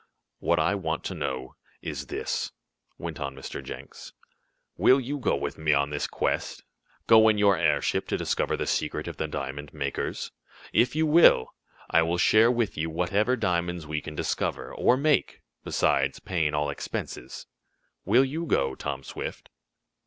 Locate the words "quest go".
6.07-7.29